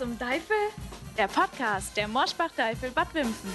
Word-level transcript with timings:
zum 0.00 0.18
Teufel? 0.18 0.56
Der 1.18 1.28
Podcast 1.28 1.94
der 1.94 2.08
Morschbach-Teufel 2.08 2.90
Bad 2.90 3.12
Wimpfen. 3.12 3.50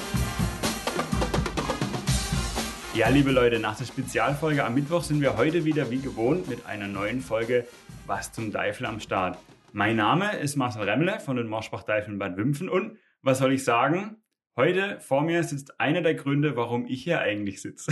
Ja, 2.93 3.09
liebe 3.09 3.31
Leute, 3.31 3.57
nach 3.59 3.75
der 3.75 3.85
Spezialfolge 3.85 4.63
am 4.63 4.75
Mittwoch 4.75 5.01
sind 5.01 5.21
wir 5.21 5.37
heute 5.37 5.65
wieder 5.65 5.89
wie 5.89 5.97
gewohnt 5.99 6.47
mit 6.47 6.67
einer 6.67 6.87
neuen 6.87 7.21
Folge 7.21 7.65
Was 8.05 8.31
zum 8.31 8.51
Teufel 8.51 8.85
am 8.85 8.99
Start. 8.99 9.39
Mein 9.73 9.95
Name 9.95 10.37
ist 10.37 10.55
Marcel 10.55 10.83
Remmle 10.83 11.19
von 11.19 11.35
den 11.35 11.47
Morschbach-Teifeln 11.47 12.19
Bad 12.19 12.37
Wimpfen 12.37 12.69
und 12.69 12.99
was 13.23 13.39
soll 13.39 13.51
ich 13.51 13.63
sagen? 13.63 14.17
Heute 14.55 14.99
vor 14.99 15.23
mir 15.23 15.43
sitzt 15.43 15.79
einer 15.79 16.03
der 16.03 16.13
Gründe, 16.13 16.55
warum 16.55 16.85
ich 16.85 17.03
hier 17.03 17.21
eigentlich 17.21 17.59
sitze. 17.59 17.91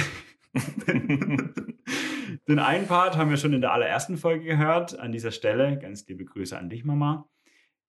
Den 2.48 2.60
einen 2.60 2.86
Part 2.88 3.18
haben 3.18 3.32
wir 3.32 3.38
schon 3.38 3.54
in 3.54 3.62
der 3.62 3.72
allerersten 3.74 4.18
Folge 4.18 4.46
gehört. 4.46 5.00
An 5.00 5.12
dieser 5.12 5.32
Stelle 5.32 5.80
ganz 5.80 6.06
liebe 6.08 6.26
Grüße 6.26 6.56
an 6.56 6.70
dich, 6.70 6.84
Mama. 6.84 7.28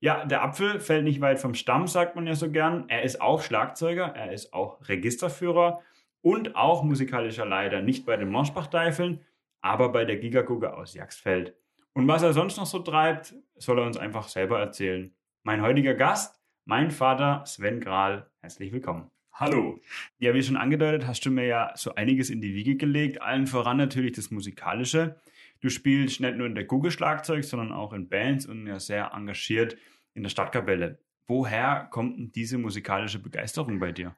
Ja, 0.04 0.26
der 0.26 0.42
Apfel 0.42 0.80
fällt 0.80 1.04
nicht 1.04 1.22
weit 1.22 1.40
vom 1.40 1.54
Stamm, 1.54 1.86
sagt 1.86 2.14
man 2.14 2.26
ja 2.26 2.34
so 2.34 2.50
gern. 2.50 2.84
Er 2.88 3.04
ist 3.04 3.22
auch 3.22 3.40
Schlagzeuger, 3.40 4.04
er 4.14 4.32
ist 4.32 4.52
auch 4.52 4.86
Registerführer 4.86 5.80
und 6.20 6.56
auch 6.56 6.82
musikalischer 6.82 7.46
Leiter. 7.46 7.80
Nicht 7.80 8.04
bei 8.04 8.18
den 8.18 8.28
Morschbach-Teifeln, 8.28 9.20
aber 9.62 9.88
bei 9.92 10.04
der 10.04 10.18
Gigaguga 10.18 10.74
aus 10.74 10.92
Jagsfeld. 10.92 11.54
Und 11.94 12.06
was 12.06 12.22
er 12.22 12.34
sonst 12.34 12.58
noch 12.58 12.66
so 12.66 12.80
treibt, 12.80 13.34
soll 13.56 13.78
er 13.78 13.86
uns 13.86 13.96
einfach 13.96 14.28
selber 14.28 14.60
erzählen. 14.60 15.10
Mein 15.42 15.62
heutiger 15.62 15.94
Gast, 15.94 16.38
mein 16.66 16.90
Vater 16.90 17.42
Sven 17.46 17.80
Grahl. 17.80 18.30
Herzlich 18.42 18.74
willkommen. 18.74 19.10
Hallo. 19.32 19.80
Ja, 20.18 20.34
wie 20.34 20.42
schon 20.42 20.58
angedeutet, 20.58 21.06
hast 21.06 21.24
du 21.24 21.30
mir 21.30 21.46
ja 21.46 21.72
so 21.76 21.94
einiges 21.94 22.28
in 22.28 22.42
die 22.42 22.54
Wiege 22.54 22.76
gelegt. 22.76 23.22
Allen 23.22 23.46
voran 23.46 23.78
natürlich 23.78 24.12
das 24.12 24.30
Musikalische. 24.30 25.16
Du 25.62 25.70
spielst 25.70 26.20
nicht 26.20 26.36
nur 26.36 26.46
in 26.46 26.54
der 26.54 26.64
Google 26.64 26.90
Schlagzeug, 26.90 27.42
sondern 27.42 27.72
auch 27.72 27.94
in 27.94 28.10
Bands 28.10 28.44
und 28.44 28.66
ja 28.66 28.78
sehr 28.78 29.12
engagiert 29.14 29.78
in 30.14 30.22
der 30.22 30.30
Stadtkapelle. 30.30 30.98
Woher 31.26 31.88
kommt 31.90 32.18
denn 32.18 32.32
diese 32.32 32.58
musikalische 32.58 33.18
Begeisterung 33.18 33.78
bei 33.78 33.92
dir? 33.92 34.16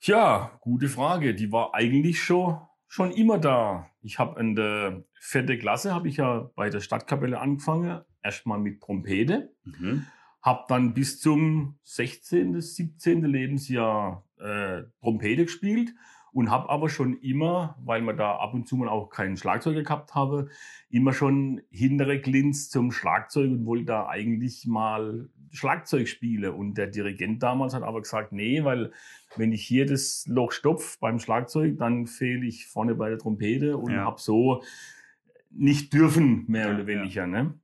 Ja, 0.00 0.58
gute 0.60 0.88
Frage. 0.88 1.34
Die 1.34 1.52
war 1.52 1.74
eigentlich 1.74 2.22
schon, 2.22 2.58
schon 2.86 3.10
immer 3.10 3.38
da. 3.38 3.90
Ich 4.02 4.18
habe 4.18 4.38
in 4.40 4.54
der 4.54 5.04
vierten 5.18 5.58
Klasse 5.58 5.94
habe 5.94 6.08
ich 6.08 6.18
ja 6.18 6.50
bei 6.54 6.70
der 6.70 6.80
Stadtkapelle 6.80 7.38
angefangen. 7.40 8.02
Erstmal 8.22 8.58
mit 8.58 8.80
Trompete. 8.80 9.54
Mhm. 9.64 10.06
Habe 10.42 10.64
dann 10.68 10.92
bis 10.92 11.20
zum 11.20 11.78
16., 11.84 12.60
17. 12.60 13.22
Lebensjahr 13.24 14.26
äh, 14.38 14.82
Trompete 15.00 15.44
gespielt 15.44 15.94
und 16.34 16.50
habe 16.50 16.68
aber 16.68 16.88
schon 16.88 17.16
immer, 17.20 17.78
weil 17.84 18.02
man 18.02 18.16
da 18.16 18.36
ab 18.36 18.54
und 18.54 18.66
zu 18.66 18.76
mal 18.76 18.88
auch 18.88 19.08
keinen 19.08 19.36
Schlagzeuger 19.36 19.84
gehabt 19.84 20.16
habe, 20.16 20.48
immer 20.90 21.12
schon 21.12 21.62
hintere 21.70 22.20
Glinz 22.20 22.68
zum 22.68 22.90
Schlagzeug 22.90 23.52
und 23.52 23.66
wollte 23.66 23.84
da 23.84 24.08
eigentlich 24.08 24.66
mal 24.66 25.28
Schlagzeug 25.52 26.08
spielen. 26.08 26.52
Und 26.52 26.74
der 26.74 26.88
Dirigent 26.88 27.40
damals 27.44 27.72
hat 27.72 27.84
aber 27.84 28.02
gesagt, 28.02 28.32
nee, 28.32 28.64
weil 28.64 28.90
wenn 29.36 29.52
ich 29.52 29.64
hier 29.64 29.86
das 29.86 30.26
Loch 30.26 30.50
stopf 30.50 30.98
beim 30.98 31.20
Schlagzeug, 31.20 31.78
dann 31.78 32.08
fehle 32.08 32.44
ich 32.44 32.66
vorne 32.66 32.96
bei 32.96 33.10
der 33.10 33.18
Trompete 33.18 33.76
und 33.76 33.92
ja. 33.92 34.04
habe 34.04 34.20
so 34.20 34.64
nicht 35.50 35.92
dürfen, 35.92 36.46
mehr 36.48 36.66
ja, 36.66 36.74
oder 36.74 36.88
weniger. 36.88 37.22
Ja. 37.22 37.26
Ne? 37.28 37.54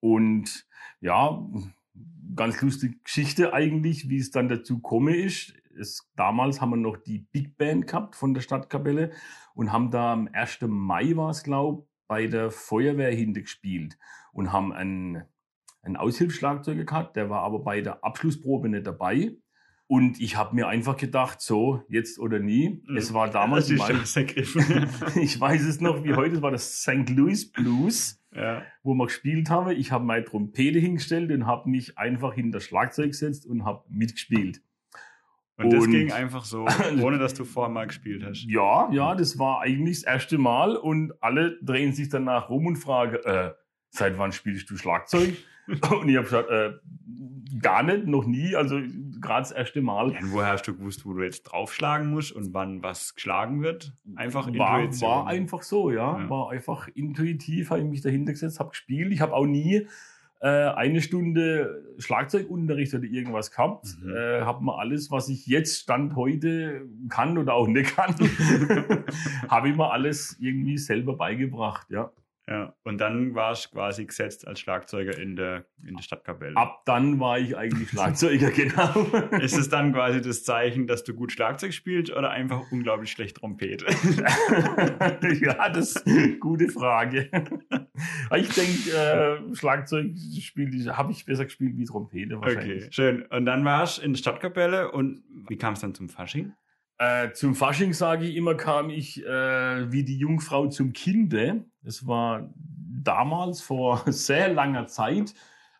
Und 0.00 0.66
ja, 1.00 1.46
ganz 2.34 2.60
lustige 2.60 2.96
Geschichte 3.04 3.52
eigentlich, 3.52 4.08
wie 4.08 4.18
es 4.18 4.32
dann 4.32 4.48
dazu 4.48 4.80
komme 4.80 5.14
ist. 5.14 5.54
Es, 5.78 6.10
damals 6.16 6.60
haben 6.60 6.70
wir 6.70 6.76
noch 6.76 6.96
die 6.96 7.18
Big 7.18 7.56
Band 7.56 7.86
gehabt 7.86 8.16
von 8.16 8.34
der 8.34 8.40
Stadtkapelle 8.40 9.10
und 9.54 9.72
haben 9.72 9.90
da 9.90 10.12
am 10.12 10.28
1. 10.32 10.60
Mai 10.62 11.16
war 11.16 11.30
es, 11.30 11.42
glaube 11.42 11.86
bei 12.06 12.26
der 12.26 12.50
Feuerwehr 12.50 13.10
hinter 13.14 13.40
gespielt 13.40 13.98
und 14.32 14.52
haben 14.52 14.72
einen, 14.72 15.24
einen 15.82 15.96
Aushilfsschlagzeuger 15.96 16.84
gehabt, 16.84 17.16
der 17.16 17.30
war 17.30 17.42
aber 17.42 17.60
bei 17.60 17.80
der 17.80 18.04
Abschlussprobe 18.04 18.68
nicht 18.68 18.86
dabei. 18.86 19.36
Und 19.86 20.20
ich 20.20 20.36
habe 20.36 20.54
mir 20.54 20.68
einfach 20.68 20.96
gedacht, 20.96 21.40
so, 21.40 21.82
jetzt 21.88 22.18
oder 22.18 22.38
nie. 22.38 22.82
Mhm. 22.86 22.96
Es 22.96 23.12
war 23.14 23.30
damals, 23.30 23.68
das 23.68 24.16
ich 25.16 25.40
weiß 25.40 25.62
es 25.62 25.80
noch 25.80 26.04
wie 26.04 26.14
heute, 26.14 26.36
es 26.36 26.42
war 26.42 26.50
das 26.50 26.82
St. 26.82 27.08
Louis 27.10 27.50
Blues 27.50 28.22
ja. 28.34 28.62
wo 28.82 28.94
wir 28.94 29.06
gespielt 29.06 29.50
haben. 29.50 29.70
Ich 29.76 29.92
habe 29.92 30.04
meine 30.04 30.24
Trompete 30.24 30.78
hingestellt 30.78 31.30
und 31.30 31.46
habe 31.46 31.68
mich 31.68 31.98
einfach 31.98 32.34
hinter 32.34 32.58
das 32.58 32.64
Schlagzeug 32.64 33.08
gesetzt 33.08 33.46
und 33.46 33.64
habe 33.64 33.84
mitgespielt. 33.88 34.62
Und, 35.56 35.66
und 35.66 35.72
das 35.74 35.86
ging 35.86 36.12
einfach 36.12 36.44
so, 36.44 36.66
ohne 37.02 37.18
dass 37.18 37.34
du 37.34 37.44
vorher 37.44 37.72
mal 37.72 37.86
gespielt 37.86 38.24
hast. 38.24 38.44
Ja, 38.48 38.90
ja, 38.90 39.14
das 39.14 39.38
war 39.38 39.60
eigentlich 39.60 40.02
das 40.02 40.12
erste 40.12 40.38
Mal 40.38 40.76
und 40.76 41.12
alle 41.22 41.58
drehen 41.62 41.92
sich 41.92 42.08
danach 42.08 42.48
rum 42.48 42.66
und 42.66 42.76
fragen, 42.76 43.16
äh, 43.24 43.52
seit 43.90 44.18
wann 44.18 44.32
spielst 44.32 44.68
du 44.70 44.76
Schlagzeug? 44.76 45.36
und 45.66 46.08
ich 46.08 46.16
habe 46.16 46.24
gesagt, 46.24 46.50
äh, 46.50 46.72
gar 47.60 47.82
nicht, 47.82 48.06
noch 48.06 48.26
nie, 48.26 48.54
also 48.56 48.80
gerade 49.20 49.42
das 49.42 49.52
erste 49.52 49.80
Mal. 49.80 50.12
Ja, 50.12 50.18
woher 50.24 50.48
hast 50.48 50.66
du 50.66 50.76
gewusst, 50.76 51.06
wo 51.06 51.12
du 51.12 51.22
jetzt 51.22 51.44
draufschlagen 51.44 52.10
musst 52.10 52.32
und 52.32 52.52
wann 52.52 52.82
was 52.82 53.14
geschlagen 53.14 53.62
wird? 53.62 53.92
Einfach 54.16 54.46
war, 54.54 54.80
Intuition. 54.80 55.10
War 55.10 55.26
einfach 55.26 55.62
so, 55.62 55.90
ja. 55.90 56.18
ja. 56.20 56.30
War 56.30 56.50
einfach 56.50 56.88
intuitiv, 56.88 57.70
habe 57.70 57.80
ich 57.80 57.86
mich 57.86 58.02
dahinter 58.02 58.32
gesetzt, 58.32 58.60
habe 58.60 58.70
gespielt. 58.70 59.12
Ich 59.12 59.20
habe 59.20 59.32
auch 59.32 59.46
nie 59.46 59.86
eine 60.46 61.00
Stunde 61.00 61.84
Schlagzeugunterricht 61.98 62.94
oder 62.94 63.04
irgendwas 63.04 63.50
gehabt. 63.50 63.86
Mhm. 64.02 64.14
Äh, 64.14 64.40
habe 64.42 64.64
mir 64.64 64.78
alles, 64.78 65.10
was 65.10 65.28
ich 65.28 65.46
jetzt 65.46 65.78
Stand 65.80 66.16
heute 66.16 66.82
kann 67.08 67.38
oder 67.38 67.54
auch 67.54 67.68
nicht 67.68 67.96
kann, 67.96 68.14
habe 69.48 69.68
ich 69.68 69.76
mir 69.76 69.90
alles 69.90 70.36
irgendwie 70.40 70.78
selber 70.78 71.16
beigebracht, 71.16 71.88
ja. 71.90 72.10
Ja, 72.46 72.74
und 72.82 72.98
dann 72.98 73.34
warst 73.34 73.66
du 73.66 73.70
quasi 73.70 74.04
gesetzt 74.04 74.46
als 74.46 74.60
Schlagzeuger 74.60 75.16
in 75.18 75.34
der, 75.34 75.64
in 75.82 75.96
der 75.96 76.02
Stadtkapelle. 76.02 76.54
Ab 76.56 76.82
dann 76.84 77.18
war 77.18 77.38
ich 77.38 77.56
eigentlich 77.56 77.88
Schlagzeuger, 77.88 78.50
genau. 78.52 79.06
Ist 79.40 79.56
es 79.56 79.70
dann 79.70 79.94
quasi 79.94 80.20
das 80.20 80.44
Zeichen, 80.44 80.86
dass 80.86 81.04
du 81.04 81.14
gut 81.14 81.32
Schlagzeug 81.32 81.72
spielst 81.72 82.12
oder 82.12 82.30
einfach 82.30 82.70
unglaublich 82.70 83.10
schlecht 83.10 83.38
Trompete? 83.38 83.86
ja, 85.40 85.70
das 85.70 85.96
ist 85.96 86.06
eine 86.06 86.36
gute 86.36 86.68
Frage. 86.68 87.30
Ich 88.36 88.48
denke, 88.50 88.90
äh, 88.90 89.54
Schlagzeug 89.54 90.12
habe 90.88 91.12
ich 91.12 91.24
besser 91.24 91.44
gespielt 91.44 91.78
wie 91.78 91.84
Trompete 91.84 92.38
wahrscheinlich. 92.42 92.82
Okay, 92.84 92.92
schön. 92.92 93.22
Und 93.22 93.46
dann 93.46 93.64
warst 93.64 93.98
du 93.98 94.02
in 94.02 94.12
der 94.12 94.18
Stadtkapelle 94.18 94.92
und 94.92 95.22
wie 95.48 95.56
kam 95.56 95.72
es 95.72 95.80
dann 95.80 95.94
zum 95.94 96.10
Fasching? 96.10 96.52
Äh, 97.04 97.32
zum 97.32 97.54
Fasching, 97.54 97.92
sage 97.92 98.24
ich 98.24 98.36
immer, 98.36 98.54
kam 98.54 98.88
ich 98.88 99.22
äh, 99.24 99.92
wie 99.92 100.04
die 100.04 100.16
Jungfrau 100.16 100.68
zum 100.68 100.92
Kinde. 100.92 101.64
Es 101.82 102.06
war 102.06 102.48
damals, 102.56 103.60
vor 103.60 104.02
sehr 104.06 104.48
langer 104.52 104.86
Zeit, 104.86 105.34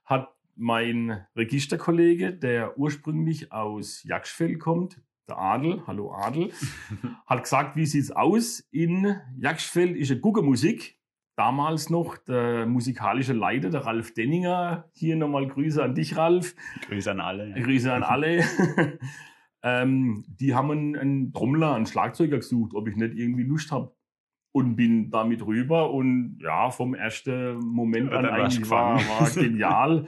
hat 0.04 0.28
mein 0.56 1.24
Registerkollege, 1.34 2.32
der 2.32 2.78
ursprünglich 2.78 3.52
aus 3.52 4.02
Jagschfeld 4.04 4.60
kommt, 4.60 5.00
der 5.28 5.38
Adel, 5.38 5.82
hallo 5.86 6.12
Adel, 6.12 6.52
hat 7.26 7.42
gesagt, 7.42 7.76
wie 7.76 7.86
sieht's 7.86 8.10
aus? 8.10 8.60
In 8.70 9.16
Jagschfeld 9.38 9.96
ist 9.96 10.10
eine 10.10 10.20
Guckermusik. 10.20 10.98
Damals 11.36 11.90
noch 11.90 12.16
der 12.16 12.64
musikalische 12.66 13.32
Leiter, 13.32 13.70
der 13.70 13.86
Ralf 13.86 14.14
Denninger. 14.14 14.88
Hier 14.92 15.16
nochmal 15.16 15.48
Grüße 15.48 15.82
an 15.82 15.94
dich, 15.94 16.16
Ralf. 16.16 16.54
Grüße 16.86 17.10
an 17.10 17.20
alle. 17.20 17.48
Ja. 17.48 17.64
Grüße 17.64 17.92
an 17.92 18.04
alle. 18.04 18.44
ähm, 19.64 20.25
die 20.28 20.54
haben 20.54 20.70
einen, 20.70 20.97
einen 20.97 21.32
Trommler, 21.32 21.75
einen 21.75 21.86
Schlagzeuger 21.86 22.36
gesucht, 22.36 22.75
ob 22.75 22.86
ich 22.86 22.97
nicht 22.97 23.14
irgendwie 23.14 23.44
Lust 23.44 23.72
habe. 23.72 23.92
Und 24.52 24.76
bin 24.76 25.10
damit 25.10 25.44
rüber 25.44 25.91
und 25.91 26.38
ja, 26.41 26.70
vom 26.70 26.94
ersten 26.94 27.58
Moment 27.58 28.12
an 28.12 28.25
eigentlich 28.25 28.70
war, 28.70 28.98
war 28.98 29.28
genial. 29.34 30.06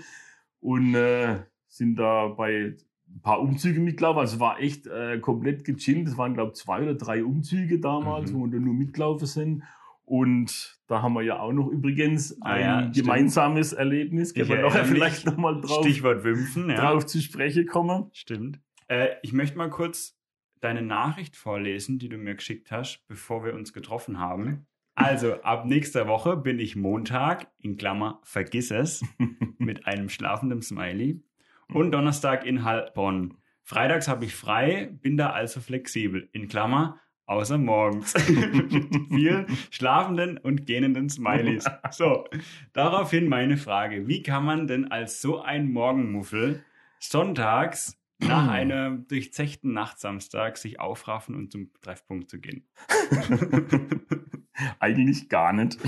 und 0.60 0.94
äh, 0.94 1.38
sind 1.66 1.96
da 1.96 2.28
bei 2.28 2.76
ein 3.08 3.22
paar 3.22 3.40
Umzüge 3.40 3.80
mitgelaufen. 3.80 4.20
Also 4.20 4.38
war 4.38 4.60
echt 4.60 4.86
äh, 4.86 5.18
komplett 5.18 5.64
gechillt. 5.64 6.06
Es 6.06 6.16
waren, 6.16 6.34
glaube 6.34 6.52
ich, 6.54 6.62
zwei 6.62 6.82
oder 6.82 6.94
drei 6.94 7.24
Umzüge 7.24 7.80
damals, 7.80 8.30
mhm. 8.30 8.36
wo 8.36 8.44
wir 8.44 8.52
da 8.52 8.58
nur 8.58 8.74
mitgelaufen 8.74 9.26
sind. 9.26 9.62
Und 10.04 10.78
da 10.86 11.02
haben 11.02 11.14
wir 11.14 11.22
ja 11.22 11.40
auch 11.40 11.52
noch 11.52 11.66
übrigens 11.68 12.40
ah, 12.42 12.50
ein 12.50 12.60
ja, 12.60 12.90
gemeinsames 12.94 13.72
Erlebnis. 13.72 14.32
Können 14.32 14.48
wir 14.48 14.62
noch 14.62 14.76
vielleicht 14.76 15.26
nochmal 15.26 15.60
drauf, 15.60 15.80
Stichwort 15.80 16.22
Wimpfen, 16.22 16.70
ja. 16.70 16.76
drauf 16.76 17.06
zu 17.06 17.20
sprechen 17.20 17.66
kommen. 17.66 18.10
Stimmt. 18.12 18.60
Äh, 18.88 19.16
ich 19.22 19.32
möchte 19.32 19.58
mal 19.58 19.70
kurz 19.70 20.18
deine 20.60 20.82
Nachricht 20.82 21.36
vorlesen, 21.36 21.98
die 21.98 22.08
du 22.08 22.16
mir 22.16 22.34
geschickt 22.34 22.70
hast, 22.70 23.06
bevor 23.06 23.44
wir 23.44 23.54
uns 23.54 23.72
getroffen 23.72 24.18
haben. 24.18 24.66
Also, 24.94 25.42
ab 25.42 25.66
nächster 25.66 26.08
Woche 26.08 26.36
bin 26.38 26.58
ich 26.58 26.74
Montag, 26.74 27.48
in 27.60 27.76
Klammer, 27.76 28.20
vergiss 28.24 28.70
es, 28.70 29.04
mit 29.58 29.86
einem 29.86 30.08
schlafenden 30.08 30.62
Smiley. 30.62 31.22
Und 31.68 31.92
Donnerstag 31.92 32.46
in 32.46 32.64
Heilbronn. 32.64 33.34
Freitags 33.62 34.08
habe 34.08 34.24
ich 34.24 34.34
frei, 34.34 34.90
bin 35.02 35.16
da 35.16 35.30
also 35.30 35.60
flexibel, 35.60 36.28
in 36.32 36.48
Klammer, 36.48 37.00
außer 37.26 37.58
morgens. 37.58 38.12
Viel 39.08 39.46
schlafenden 39.70 40.38
und 40.38 40.64
gähnenden 40.64 41.10
Smileys. 41.10 41.66
So, 41.90 42.24
daraufhin 42.72 43.28
meine 43.28 43.56
Frage. 43.56 44.06
Wie 44.06 44.22
kann 44.22 44.44
man 44.44 44.66
denn 44.66 44.90
als 44.90 45.20
so 45.20 45.42
ein 45.42 45.70
Morgenmuffel 45.72 46.64
sonntags 47.00 47.98
nach 48.18 48.48
einem 48.48 49.06
durchzechten 49.08 49.72
Nachtsamstag 49.72 50.56
sich 50.56 50.80
aufraffen 50.80 51.34
und 51.34 51.52
zum 51.52 51.72
Treffpunkt 51.80 52.30
zu 52.30 52.40
gehen? 52.40 52.66
Eigentlich 54.80 55.28
gar 55.28 55.52
nicht. 55.52 55.78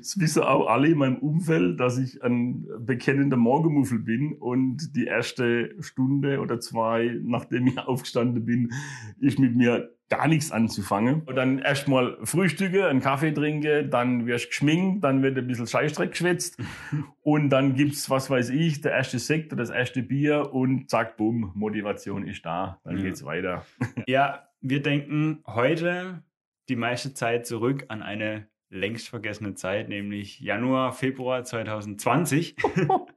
Es 0.00 0.18
wissen 0.18 0.42
auch 0.42 0.68
alle 0.68 0.88
in 0.88 0.98
meinem 0.98 1.16
Umfeld, 1.16 1.80
dass 1.80 1.98
ich 1.98 2.22
ein 2.22 2.66
bekennender 2.78 3.36
Morgenmuffel 3.36 3.98
bin 3.98 4.34
und 4.34 4.94
die 4.94 5.06
erste 5.06 5.74
Stunde 5.80 6.40
oder 6.40 6.60
zwei, 6.60 7.18
nachdem 7.22 7.66
ich 7.66 7.78
aufgestanden 7.78 8.44
bin, 8.44 8.72
ist 9.18 9.38
mit 9.38 9.56
mir 9.56 9.92
gar 10.12 10.28
nichts 10.28 10.52
anzufangen. 10.52 11.22
Und 11.22 11.36
dann 11.36 11.58
erstmal 11.58 12.18
Frühstücke, 12.22 12.86
einen 12.86 13.00
Kaffee 13.00 13.32
trinke, 13.32 13.86
dann 13.88 14.26
wirst 14.26 14.48
geschminkt, 14.48 15.02
dann 15.02 15.22
wird 15.22 15.38
ein 15.38 15.46
bisschen 15.46 15.66
Scheißdreck 15.66 16.10
geschwätzt 16.10 16.58
und 17.22 17.48
dann 17.48 17.74
gibt's, 17.74 18.10
was 18.10 18.28
weiß 18.28 18.50
ich, 18.50 18.82
der 18.82 18.92
erste 18.92 19.18
Sekt 19.18 19.52
oder 19.54 19.62
das 19.62 19.70
erste 19.70 20.02
Bier 20.02 20.52
und 20.52 20.90
zack, 20.90 21.16
bumm, 21.16 21.50
Motivation 21.54 22.26
ist 22.26 22.44
da, 22.44 22.78
dann 22.84 22.98
Ja. 22.98 23.04
geht's 23.04 23.24
weiter. 23.24 23.64
Ja, 24.06 24.48
wir 24.60 24.82
denken 24.82 25.42
heute 25.46 26.22
die 26.68 26.76
meiste 26.76 27.14
Zeit 27.14 27.46
zurück 27.46 27.86
an 27.88 28.02
eine 28.02 28.46
längst 28.68 29.08
vergessene 29.08 29.54
Zeit, 29.54 29.88
nämlich 29.88 30.40
Januar, 30.40 30.92
Februar 30.92 31.42
2020. 31.44 32.56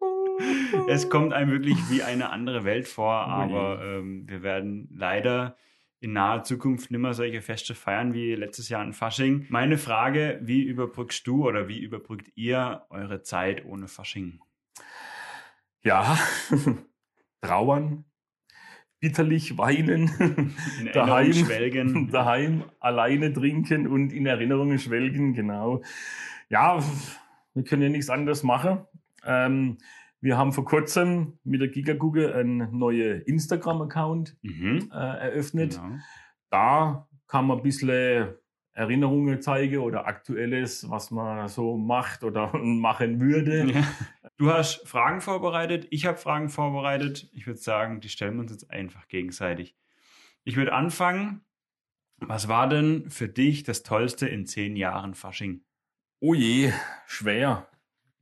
es 0.87 1.09
kommt 1.09 1.33
einem 1.33 1.51
wirklich 1.51 1.77
wie 1.89 2.03
eine 2.03 2.29
andere 2.29 2.63
Welt 2.63 2.87
vor, 2.87 3.25
Oh 3.27 3.31
aber 3.31 3.81
ähm, 3.83 4.27
wir 4.27 4.43
werden 4.43 4.89
leider 4.95 5.55
in 5.99 6.13
naher 6.13 6.43
Zukunft 6.43 6.91
nimmer 6.91 7.13
solche 7.13 7.41
Feste 7.41 7.73
feiern 7.75 8.13
wie 8.13 8.35
letztes 8.35 8.69
Jahr 8.69 8.83
in 8.83 8.93
Fasching. 8.93 9.45
Meine 9.49 9.77
Frage, 9.77 10.39
wie 10.43 10.63
überbrückst 10.63 11.25
du 11.25 11.47
oder 11.47 11.67
wie 11.67 11.79
überbrückt 11.79 12.31
ihr 12.35 12.85
eure 12.89 13.21
Zeit 13.23 13.65
ohne 13.65 13.87
Fasching? 13.87 14.39
Ja, 15.83 16.17
trauern, 17.41 18.05
bitterlich 18.99 19.57
weinen, 19.57 20.09
In 20.79 20.91
Daheim. 20.93 21.33
Schwelgen. 21.33 22.07
daheim 22.11 22.63
alleine 22.79 23.31
trinken 23.31 23.87
und 23.87 24.11
in 24.11 24.25
Erinnerungen 24.25 24.79
schwelgen, 24.79 25.33
genau. 25.33 25.81
Ja, 26.49 26.83
wir 27.53 27.63
können 27.63 27.83
ja 27.83 27.89
nichts 27.89 28.09
anderes 28.09 28.43
machen. 28.43 28.85
Ähm, 29.23 29.77
wir 30.25 30.37
haben 30.39 30.51
vor 30.53 30.65
kurzem 30.65 31.37
mit 31.43 31.61
der 31.61 31.67
Gigaguge 31.67 32.33
einen 32.33 32.75
neuen 32.75 33.21
Instagram-Account 33.21 34.35
Mhm. 34.41 34.89
äh, 34.91 34.95
eröffnet. 34.95 35.79
Genau. 35.79 35.97
Da 36.49 37.07
kann 37.27 37.45
man 37.45 37.57
ein 37.57 37.63
bisschen 37.63 38.33
Erinnerungen 38.73 39.39
zeigen 39.41 39.77
oder 39.77 40.07
Aktuelles, 40.07 40.89
was 40.89 41.11
man 41.11 41.47
so 41.47 41.77
macht 41.77 42.23
oder 42.23 42.51
machen 42.57 43.21
würde. 43.21 43.71
Ja. 43.71 43.83
Du 44.37 44.51
hast 44.51 44.87
Fragen 44.87 45.21
vorbereitet, 45.21 45.85
ich 45.91 46.07
habe 46.07 46.17
Fragen 46.17 46.49
vorbereitet. 46.49 47.29
Ich 47.31 47.45
würde 47.45 47.59
sagen, 47.59 48.01
die 48.01 48.09
stellen 48.09 48.33
wir 48.35 48.41
uns 48.41 48.51
jetzt 48.51 48.71
einfach 48.71 49.07
gegenseitig. 49.07 49.75
Ich 50.43 50.57
würde 50.57 50.73
anfangen. 50.73 51.41
Was 52.17 52.47
war 52.47 52.67
denn 52.67 53.09
für 53.11 53.27
dich 53.29 53.61
das 53.63 53.83
Tollste 53.83 54.27
in 54.27 54.47
zehn 54.47 54.75
Jahren 54.75 55.13
Fasching? 55.13 55.61
Oh 56.19 56.33
je, 56.33 56.71
schwer. 57.05 57.67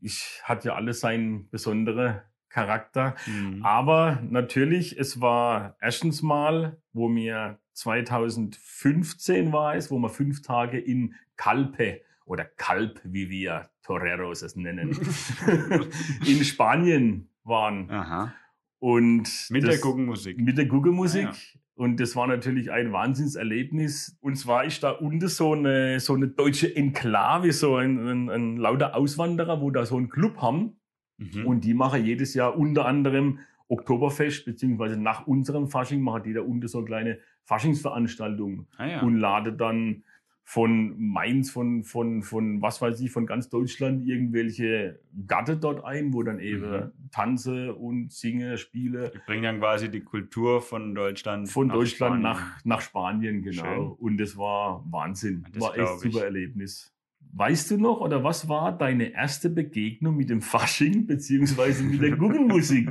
Ich 0.03 0.41
hatte 0.43 0.67
ja 0.69 0.75
alles 0.75 0.99
seinen 0.99 1.49
besonderen 1.49 2.21
Charakter. 2.49 3.15
Mhm. 3.25 3.63
Aber 3.65 4.19
natürlich, 4.29 4.99
es 4.99 5.21
war 5.21 5.75
erstens 5.81 6.21
mal, 6.21 6.77
wo 6.91 7.07
mir 7.09 7.57
2015 7.73 9.51
war 9.51 9.75
es, 9.75 9.89
wo 9.91 9.97
wir 9.99 10.09
fünf 10.09 10.41
Tage 10.41 10.77
in 10.79 11.15
Calpe 11.37 12.01
oder 12.25 12.45
Kalp, 12.45 13.01
wie 13.03 13.29
wir 13.29 13.69
Toreros 13.81 14.41
es 14.43 14.55
nennen, 14.55 14.91
in 16.25 16.43
Spanien 16.43 17.29
waren. 17.43 17.89
Aha. 17.89 18.33
Und 18.79 19.47
Mit 19.49 19.63
das- 19.63 19.71
der 19.71 19.79
Guggenmusik. 19.79 20.37
mit 20.39 20.57
der 20.57 20.65
Guggenmusik. 20.65 21.27
Ah, 21.27 21.31
ja. 21.31 21.59
Und 21.75 21.99
das 21.99 22.15
war 22.15 22.27
natürlich 22.27 22.71
ein 22.71 22.91
Wahnsinnserlebnis. 22.91 24.17
Und 24.21 24.35
zwar 24.35 24.63
ist 24.63 24.83
da 24.83 24.91
unten 24.91 25.27
so 25.27 25.53
eine, 25.53 25.99
so 25.99 26.13
eine 26.13 26.27
deutsche 26.27 26.75
Enklave, 26.75 27.51
so 27.51 27.75
ein, 27.75 27.97
ein, 28.07 28.29
ein 28.29 28.57
lauter 28.57 28.95
Auswanderer, 28.95 29.59
wo 29.59 29.71
da 29.71 29.85
so 29.85 29.97
einen 29.97 30.09
Club 30.09 30.37
haben. 30.37 30.77
Mhm. 31.17 31.45
Und 31.45 31.63
die 31.63 31.73
machen 31.73 32.05
jedes 32.05 32.35
Jahr 32.35 32.55
unter 32.57 32.85
anderem 32.85 33.39
Oktoberfest, 33.69 34.45
beziehungsweise 34.45 34.97
nach 34.97 35.25
unserem 35.25 35.67
Fasching 35.67 36.01
machen 36.01 36.23
die 36.23 36.33
da 36.33 36.41
unten 36.41 36.67
so 36.67 36.79
eine 36.79 36.85
kleine 36.85 37.19
Faschingsveranstaltung 37.45 38.67
ah, 38.77 38.85
ja. 38.85 39.01
und 39.01 39.17
lade 39.17 39.53
dann 39.53 40.03
von 40.45 40.95
Mainz, 40.99 41.51
von, 41.51 41.83
von, 41.83 42.21
von 42.21 42.61
was 42.61 42.81
weiß 42.81 42.99
ich, 42.99 43.11
von 43.11 43.25
ganz 43.25 43.49
Deutschland 43.49 44.05
irgendwelche 44.05 44.99
Gatte 45.25 45.55
dort 45.57 45.85
ein, 45.85 46.13
wo 46.13 46.21
dann 46.21 46.39
eben 46.39 46.69
Mhm. 46.69 46.91
tanze 47.11 47.73
und 47.75 48.11
singe, 48.11 48.57
spiele 48.57 49.11
Die 49.13 49.19
bringen 49.25 49.43
dann 49.43 49.59
quasi 49.59 49.89
die 49.89 50.01
Kultur 50.01 50.61
von 50.61 50.93
Deutschland 50.93 51.49
von 51.49 51.67
nach 51.67 51.75
Deutschland 51.75 52.21
Spanien. 52.21 52.21
nach, 52.23 52.65
nach 52.65 52.81
Spanien, 52.81 53.41
genau. 53.41 53.63
Schön. 53.63 53.87
Und 53.99 54.17
das 54.17 54.35
war 54.37 54.83
Wahnsinn. 54.91 55.45
Das 55.53 55.61
war 55.63 55.77
echt 55.77 55.99
super 55.99 56.25
Erlebnis. 56.25 56.89
Weißt 57.35 57.71
du 57.71 57.77
noch, 57.77 57.99
oder 58.01 58.23
was 58.23 58.47
war 58.47 58.77
deine 58.77 59.11
erste 59.13 59.49
Begegnung 59.49 60.17
mit 60.17 60.29
dem 60.29 60.41
Fasching 60.41 61.07
beziehungsweise 61.07 61.83
mit 61.83 61.99
der 62.01 62.11
Guggenmusik? 62.17 62.89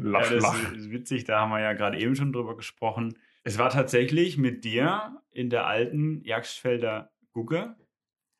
lach, 0.00 0.30
ja, 0.30 0.34
das 0.34 0.42
lach. 0.42 0.72
ist 0.74 0.90
witzig, 0.90 1.24
da 1.24 1.40
haben 1.40 1.50
wir 1.50 1.60
ja 1.60 1.72
gerade 1.72 1.98
eben 1.98 2.14
schon 2.14 2.32
drüber 2.32 2.56
gesprochen. 2.56 3.14
Es 3.46 3.58
war 3.58 3.70
tatsächlich 3.70 4.38
mit 4.38 4.64
dir 4.64 5.20
in 5.30 5.50
der 5.50 5.66
alten 5.66 6.20
Jagdfelder 6.24 7.12
Gugge. 7.32 7.76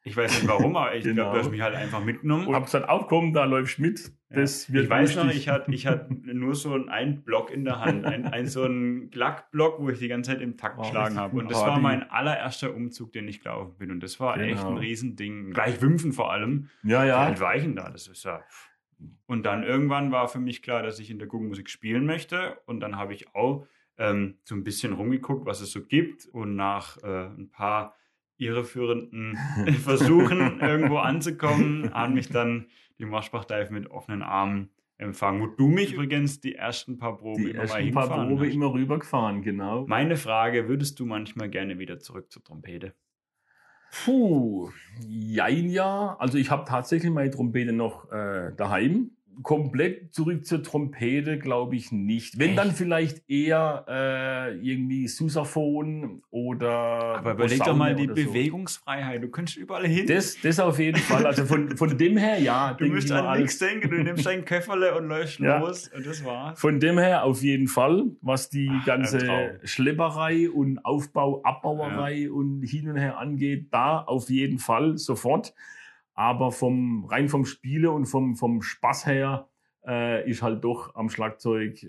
Ich 0.02 0.16
weiß 0.16 0.40
nicht 0.42 0.48
warum, 0.48 0.74
aber 0.76 0.96
ich 0.96 1.04
Genau. 1.04 1.14
glaube, 1.24 1.38
du 1.38 1.44
hast 1.44 1.50
mich 1.52 1.60
halt 1.60 1.76
einfach 1.76 2.02
mitgenommen. 2.04 2.46
Und 2.48 2.54
hab 2.56 2.64
gesagt, 2.64 2.88
auch 2.88 3.06
komm, 3.06 3.32
da 3.32 3.44
läufst 3.44 3.78
mit. 3.78 4.12
Das 4.30 4.72
wird 4.72 4.84
ich 4.84 4.90
weiß 4.90 5.14
noch, 5.14 5.24
lustig. 5.24 5.42
ich 5.42 5.48
hatte, 5.48 5.72
ich 5.72 5.86
hatte 5.86 6.08
nur 6.34 6.56
so 6.56 6.74
einen 6.74 7.22
Block 7.22 7.52
in 7.52 7.64
der 7.64 7.78
Hand, 7.78 8.04
ein, 8.04 8.26
ein 8.26 8.46
so 8.48 8.64
ein 8.64 9.10
Glackblock, 9.10 9.80
wo 9.80 9.90
ich 9.90 10.00
die 10.00 10.08
ganze 10.08 10.32
Zeit 10.32 10.40
im 10.40 10.56
Takt 10.56 10.76
Oh, 10.78 10.82
geschlagen 10.82 11.16
habe. 11.16 11.36
Und 11.38 11.50
das 11.52 11.60
war 11.60 11.78
mein 11.78 12.02
allererster 12.10 12.74
Umzug, 12.74 13.12
den 13.12 13.28
ich 13.28 13.40
gelaufen 13.42 13.76
bin. 13.78 13.92
Und 13.92 14.02
das 14.02 14.18
war 14.18 14.36
echt 14.40 14.56
Genau. 14.58 14.70
ein 14.72 14.78
Riesending. 14.78 15.50
Gleich 15.52 15.80
Wimpfen 15.80 16.12
vor 16.12 16.32
allem. 16.32 16.68
Ja, 16.82 17.04
ja. 17.04 17.18
alt 17.18 17.38
war 17.40 17.54
ich 17.54 17.62
denn 17.62 17.76
da? 17.76 17.90
Das 17.90 18.08
ist 18.08 18.24
ja. 18.24 18.42
Und 19.26 19.44
dann 19.46 19.62
irgendwann 19.62 20.10
war 20.10 20.26
für 20.26 20.40
mich 20.40 20.62
klar, 20.62 20.82
dass 20.82 20.98
ich 20.98 21.10
in 21.10 21.18
der 21.20 21.28
Guggenmusik 21.28 21.70
spielen 21.70 22.06
möchte. 22.06 22.58
Und 22.66 22.80
dann 22.80 22.96
habe 22.96 23.12
ich 23.14 23.34
auch 23.36 23.66
ähm, 23.98 24.38
so 24.44 24.54
ein 24.54 24.64
bisschen 24.64 24.92
rumgeguckt, 24.92 25.46
was 25.46 25.60
es 25.60 25.70
so 25.70 25.82
gibt. 25.82 26.26
Und 26.26 26.56
nach 26.56 27.02
äh, 27.02 27.26
ein 27.26 27.50
paar 27.50 27.96
irreführenden 28.38 29.38
Versuchen, 29.82 30.60
irgendwo 30.60 30.98
anzukommen, 30.98 31.92
haben 31.94 32.14
mich 32.14 32.28
dann 32.28 32.66
die 32.98 33.04
Marschbachdeife 33.04 33.72
mit 33.72 33.90
offenen 33.90 34.22
Armen 34.22 34.70
empfangen. 34.98 35.40
Wo 35.42 35.46
du 35.46 35.68
mich 35.68 35.92
übrigens 35.94 36.40
die 36.40 36.54
ersten 36.54 36.98
paar 36.98 37.18
Proben 37.18 37.44
Die 37.44 37.50
immer 37.50 37.66
mal 37.66 37.80
ersten 37.80 37.92
paar 37.92 38.08
Probe 38.08 38.46
hast. 38.46 38.54
immer 38.54 38.72
rübergefahren, 38.72 39.42
genau. 39.42 39.86
Meine 39.86 40.16
Frage, 40.16 40.68
würdest 40.68 40.98
du 41.00 41.06
manchmal 41.06 41.50
gerne 41.50 41.78
wieder 41.78 41.98
zurück 41.98 42.30
zur 42.30 42.42
Trompete? 42.42 42.94
Puh, 44.04 44.70
jein 45.00 45.68
ja. 45.70 46.16
Also 46.18 46.38
ich 46.38 46.50
habe 46.50 46.64
tatsächlich 46.66 47.10
meine 47.10 47.30
Trompete 47.30 47.72
noch 47.72 48.10
äh, 48.10 48.52
daheim. 48.56 49.15
Komplett 49.42 50.14
zurück 50.14 50.46
zur 50.46 50.62
Trompete 50.62 51.38
glaube 51.38 51.76
ich 51.76 51.92
nicht. 51.92 52.38
Wenn 52.38 52.50
Echt? 52.50 52.58
dann 52.58 52.72
vielleicht 52.72 53.28
eher 53.28 53.84
äh, 53.88 54.56
irgendwie 54.58 55.08
Sousaphon 55.08 56.22
oder 56.30 56.70
Aber 57.18 57.32
überleg 57.32 57.62
doch 57.62 57.76
mal 57.76 57.94
die 57.94 58.06
so. 58.06 58.14
Bewegungsfreiheit. 58.14 59.22
Du 59.22 59.28
könntest 59.28 59.58
überall 59.58 59.86
hin. 59.86 60.06
Das, 60.06 60.40
das 60.40 60.58
auf 60.58 60.78
jeden 60.78 60.98
Fall. 61.00 61.26
Also 61.26 61.44
von, 61.44 61.76
von 61.76 61.96
dem 61.98 62.16
her 62.16 62.38
ja. 62.38 62.74
Du 62.74 62.86
musst 62.86 63.12
an 63.12 63.38
nichts 63.38 63.58
denken, 63.58 63.90
du 63.90 63.96
nimmst 64.02 64.24
dein 64.26 64.44
Köfferle 64.44 64.94
und 64.96 65.08
läufst 65.08 65.38
Ja. 65.40 65.58
los 65.58 65.88
und 65.94 66.06
das 66.06 66.24
war's. 66.24 66.58
Von 66.58 66.80
dem 66.80 66.98
her 66.98 67.24
auf 67.24 67.42
jeden 67.42 67.68
Fall, 67.68 68.04
was 68.22 68.48
die 68.48 68.70
Ach, 68.72 68.84
ganze. 68.86 69.60
Schlepperei 69.64 70.48
und 70.50 70.84
Aufbau, 70.84 71.42
Abbauerei 71.42 72.30
und 72.30 72.62
hin 72.62 72.88
und 72.88 72.96
her 72.96 73.18
angeht, 73.18 73.66
da 73.70 74.00
auf 74.00 74.30
jeden 74.30 74.58
Fall 74.58 74.96
sofort. 74.98 75.52
Aber 76.16 76.50
vom 76.50 77.04
rein 77.04 77.28
vom 77.28 77.44
Spiele 77.44 77.92
und 77.92 78.06
vom 78.06 78.36
vom 78.36 78.62
Spaß 78.62 79.06
her 79.06 79.48
äh, 79.86 80.28
ist 80.28 80.42
halt 80.42 80.64
doch 80.64 80.94
am 80.94 81.10
Schlagzeug 81.10 81.82
äh, 81.82 81.88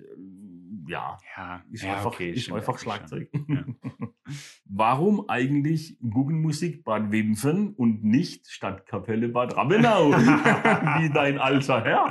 ja 0.86 1.18
Ja, 1.36 1.62
ist 1.70 1.82
ja, 1.82 1.94
einfach, 1.94 2.06
okay, 2.06 2.30
ist 2.30 2.42
stimmt 2.42 2.58
einfach 2.58 2.78
Schlagzeug. 2.78 3.30
Ja. 3.48 3.64
Warum 4.64 5.28
eigentlich 5.28 5.98
Guggenmusik 6.00 6.84
Bad 6.84 7.10
Wimpfen 7.10 7.74
und 7.74 8.04
nicht 8.04 8.48
Stadtkapelle 8.48 9.28
Bad 9.28 9.56
Rabenau? 9.56 10.10
Wie 10.12 11.10
dein 11.10 11.38
alter 11.38 11.82
Herr. 11.82 12.08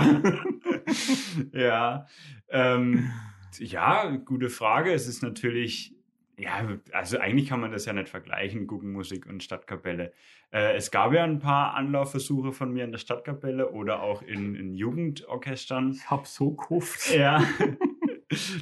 ja, 1.53 2.07
ähm, 2.49 3.11
ja, 3.59 4.15
gute 4.15 4.49
Frage. 4.49 4.91
Es 4.91 5.07
ist 5.07 5.21
natürlich, 5.21 5.95
ja, 6.39 6.67
also 6.91 7.17
eigentlich 7.17 7.49
kann 7.49 7.59
man 7.59 7.71
das 7.71 7.85
ja 7.85 7.93
nicht 7.93 8.09
vergleichen, 8.09 8.67
Guggenmusik 8.67 9.25
und 9.25 9.43
Stadtkapelle. 9.43 10.13
Äh, 10.51 10.75
es 10.75 10.91
gab 10.91 11.11
ja 11.13 11.23
ein 11.23 11.39
paar 11.39 11.73
Anlaufversuche 11.73 12.51
von 12.51 12.71
mir 12.71 12.83
in 12.83 12.91
der 12.91 12.99
Stadtkapelle 12.99 13.71
oder 13.71 14.03
auch 14.03 14.21
in, 14.21 14.53
in 14.53 14.75
Jugendorchestern. 14.75 15.91
Ich 15.91 16.09
hab 16.09 16.27
so 16.27 16.51
gehofft. 16.51 17.13
Ja. 17.13 17.43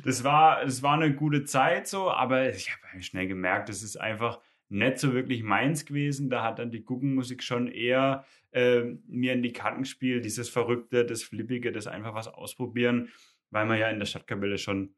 Das 0.03 0.23
war, 0.23 0.63
das 0.63 0.83
war 0.83 0.93
eine 0.93 1.15
gute 1.15 1.43
Zeit 1.43 1.87
so, 1.87 2.11
aber 2.11 2.49
ich 2.49 2.69
habe 2.69 3.01
schnell 3.01 3.27
gemerkt, 3.27 3.67
das 3.67 3.81
ist 3.81 3.97
einfach 3.97 4.39
nicht 4.69 4.99
so 4.99 5.13
wirklich 5.13 5.41
meins 5.41 5.85
gewesen. 5.85 6.29
Da 6.29 6.43
hat 6.43 6.59
dann 6.59 6.69
die 6.69 6.83
Guggenmusik 6.83 7.41
schon 7.41 7.67
eher 7.67 8.25
ähm, 8.53 9.03
mir 9.07 9.33
in 9.33 9.41
die 9.41 9.53
Karten 9.53 9.81
gespielt, 9.81 10.23
dieses 10.23 10.49
Verrückte, 10.49 11.03
das 11.03 11.23
Flippige, 11.23 11.71
das 11.71 11.87
einfach 11.87 12.13
was 12.13 12.27
ausprobieren, 12.27 13.09
weil 13.49 13.65
man 13.65 13.79
ja 13.79 13.89
in 13.89 13.97
der 13.97 14.05
Stadtkapelle 14.05 14.59
schon 14.59 14.93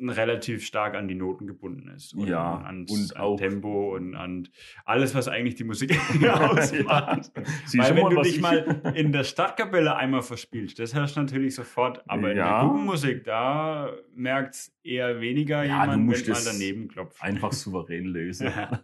relativ 0.00 0.64
stark 0.64 0.94
an 0.94 1.06
die 1.06 1.14
Noten 1.14 1.46
gebunden 1.46 1.88
ist. 1.88 2.14
Und 2.14 2.26
Ja, 2.26 2.56
an, 2.56 2.86
und 2.88 3.16
an 3.16 3.36
Tempo 3.36 3.94
und 3.94 4.14
an 4.16 4.48
alles, 4.84 5.14
was 5.14 5.28
eigentlich 5.28 5.54
die 5.54 5.64
Musik 5.64 5.90
ausmacht. 6.28 7.30
Siehst 7.66 7.78
Weil 7.90 7.96
wenn 7.96 8.10
du 8.10 8.22
dich 8.22 8.36
ich- 8.36 8.40
mal 8.42 8.80
in 8.94 9.12
der 9.12 9.24
Stadtkapelle 9.24 9.94
einmal 9.94 10.22
verspielst, 10.22 10.78
das 10.78 10.94
hörst 10.94 11.16
du 11.16 11.20
natürlich 11.20 11.54
sofort. 11.54 12.02
Aber 12.08 12.30
in 12.30 12.36
der 12.36 12.46
Ja. 12.46 12.62
Gruppenmusik, 12.64 13.24
da 13.24 13.90
merkt 14.14 14.54
es 14.54 14.74
eher 14.82 15.20
weniger 15.20 15.62
Ja, 15.64 15.82
jemand, 15.82 16.04
musst 16.06 16.26
wenn 16.26 16.32
mal 16.34 16.42
daneben 16.44 16.88
klopft. 16.88 17.22
einfach 17.22 17.52
souverän 17.52 18.06
lösen. 18.06 18.46
Ja. 18.48 18.80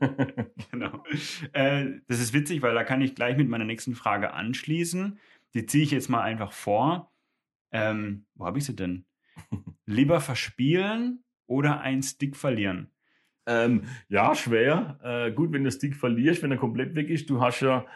genau. 0.71 1.03
Äh, 1.53 1.87
das 2.07 2.21
ist 2.21 2.33
witzig, 2.35 2.63
weil 2.63 2.75
da 2.75 2.85
kann 2.85 3.01
ich 3.01 3.15
gleich 3.15 3.37
mit 3.37 3.49
meiner 3.49 3.65
nächsten 3.65 3.95
Frage 3.95 4.35
anschließen. 4.35 5.19
Die 5.55 5.67
ziehe 5.67 5.83
ich 5.85 5.91
jetzt 5.91 6.09
mal 6.11 6.21
einfach 6.21 6.53
vor. 6.53 7.13
Ähm, 7.73 8.27
wo 8.35 8.47
habe 8.47 8.59
ich 8.59 8.65
sie 8.65 8.77
denn? 8.77 9.05
Lieber 9.87 10.21
verspielen 10.21 11.25
oder 11.47 11.81
einen 11.81 12.03
Stick 12.03 12.37
verlieren? 12.37 12.91
Ähm, 13.47 13.85
ja, 14.09 14.35
schwer. 14.35 14.99
Äh, 15.03 15.33
gut, 15.33 15.53
wenn 15.53 15.65
du 15.65 15.71
Stick 15.71 15.97
verlierst, 15.97 16.43
wenn 16.43 16.51
er 16.53 16.59
komplett 16.59 16.95
weg 16.95 17.09
ist, 17.09 17.31
du 17.31 17.41
hast 17.41 17.61
ja 17.61 17.87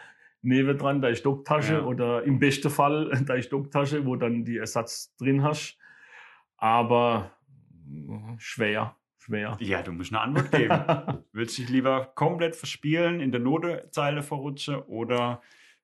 nebendran 0.41 1.01
deine 1.01 1.15
Stocktasche 1.15 1.73
Ja. 1.75 1.83
oder 1.83 2.23
im 2.23 2.39
besten 2.39 2.69
Fall 2.71 3.09
deine 3.27 3.43
Stocktasche, 3.43 4.05
wo 4.05 4.15
dann 4.15 4.43
die 4.45 4.57
Ersatz 4.57 5.15
drin 5.17 5.43
hast. 5.43 5.77
Aber 6.57 7.31
äh, 7.87 8.35
schwer, 8.37 8.95
schwer. 9.19 9.57
Ja, 9.59 9.81
du 9.83 9.91
musst 9.91 10.11
eine 10.11 10.21
Antwort 10.21 10.51
geben. 10.51 11.23
Willst 11.31 11.57
du 11.57 11.61
dich 11.61 11.71
lieber 11.71 12.11
komplett 12.15 12.55
verspielen, 12.55 13.19
in 13.19 13.31
der 13.31 13.41
Notezeile 13.41 14.23
verrutschen 14.23 14.77
oder 14.77 15.41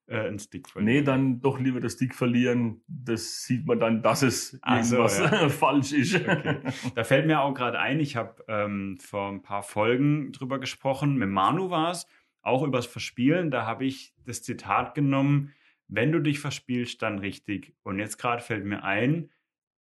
äh, 0.10 0.28
einen 0.28 0.40
Stick 0.40 0.66
Nee, 0.68 0.72
verlieren? 0.72 1.06
dann 1.06 1.42
doch 1.42 1.60
lieber 1.60 1.80
das 1.80 1.94
Stick 1.94 2.16
verlieren. 2.16 2.82
Das 2.88 3.44
sieht 3.44 3.66
man 3.66 3.80
dann, 3.80 4.02
dass 4.02 4.22
es 4.24 4.58
Ach 4.62 4.84
so, 4.84 4.96
irgendwas 4.98 5.20
ja. 5.20 5.50
falsch 5.50 5.92
ist. 5.94 6.16
Okay. 6.16 6.60
Da 6.96 7.04
fällt 7.04 7.28
mir 7.28 7.42
auch 7.42 7.54
gerade 7.54 7.80
ein, 7.80 8.00
ich 8.00 8.16
habe 8.16 8.44
ähm, 8.48 8.98
vor 9.00 9.30
ein 9.30 9.42
paar 9.42 9.64
Folgen 9.64 10.32
drüber 10.32 10.60
gesprochen, 10.60 11.18
mit 11.18 11.30
Manu 11.30 11.70
war 11.70 11.92
es, 11.92 12.08
auch 12.42 12.64
übers 12.64 12.86
Verspielen. 12.86 13.52
Da 13.52 13.66
habe 13.66 13.86
ich 13.86 14.14
das 14.26 14.42
Zitat 14.42 14.96
genommen, 14.96 15.54
wenn 15.88 16.12
du 16.12 16.20
dich 16.20 16.40
verspielst, 16.40 17.02
dann 17.02 17.20
richtig. 17.20 17.76
Und 17.84 18.00
jetzt 18.00 18.18
gerade 18.18 18.42
fällt 18.44 18.66
mir 18.66 18.84
ein, 18.84 19.30